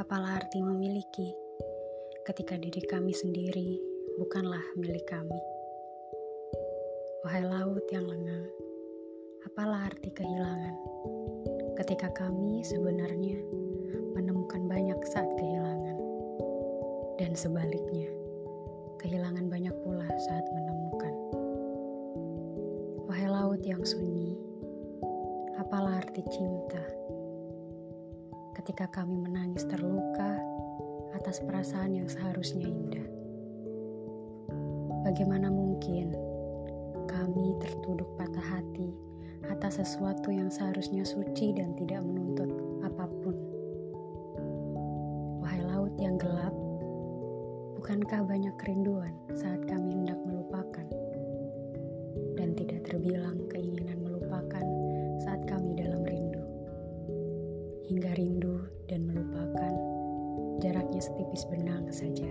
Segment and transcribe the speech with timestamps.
[0.00, 1.28] Apalah arti memiliki
[2.24, 3.76] ketika diri kami sendiri
[4.16, 5.36] bukanlah milik kami?
[7.20, 8.48] Wahai laut yang lengang,
[9.44, 10.72] apalah arti kehilangan
[11.76, 13.44] ketika kami sebenarnya
[14.16, 16.00] menemukan banyak saat kehilangan,
[17.20, 18.08] dan sebaliknya,
[18.96, 21.14] kehilangan banyak pula saat menemukan.
[23.12, 24.40] Wahai laut yang sunyi,
[25.60, 26.93] apalah arti cinta?
[28.64, 30.40] Ketika kami menangis terluka
[31.12, 33.04] atas perasaan yang seharusnya indah.
[35.04, 36.16] Bagaimana mungkin
[37.04, 38.88] kami tertuduh patah hati
[39.52, 42.48] atas sesuatu yang seharusnya suci dan tidak menuntut
[42.80, 43.36] apa pun?
[45.44, 46.56] Wahai laut yang gelap,
[47.76, 50.88] bukankah banyak kerinduan saat kami hendak melupakan?
[52.40, 54.00] Dan tidak terbilang keinginan
[57.88, 59.72] hingga rindu dan melupakan
[60.60, 62.28] jaraknya setipis benang saja.